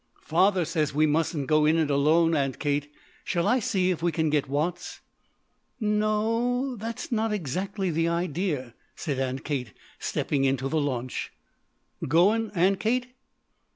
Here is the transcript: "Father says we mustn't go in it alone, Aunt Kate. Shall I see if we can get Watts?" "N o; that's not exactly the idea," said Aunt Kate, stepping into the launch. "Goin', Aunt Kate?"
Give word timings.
"Father 0.23 0.65
says 0.65 0.95
we 0.95 1.05
mustn't 1.05 1.45
go 1.45 1.67
in 1.67 1.77
it 1.77 1.91
alone, 1.91 2.35
Aunt 2.35 2.57
Kate. 2.57 2.91
Shall 3.23 3.47
I 3.47 3.59
see 3.59 3.91
if 3.91 4.01
we 4.01 4.11
can 4.11 4.31
get 4.31 4.47
Watts?" 4.49 5.01
"N 5.79 6.01
o; 6.01 6.75
that's 6.75 7.11
not 7.11 7.31
exactly 7.31 7.91
the 7.91 8.07
idea," 8.07 8.73
said 8.95 9.19
Aunt 9.19 9.45
Kate, 9.45 9.73
stepping 9.99 10.43
into 10.43 10.67
the 10.67 10.81
launch. 10.81 11.31
"Goin', 12.07 12.49
Aunt 12.55 12.79
Kate?" 12.79 13.13